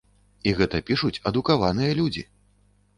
[0.49, 2.29] І гэта пішуць адукаваныя людзі.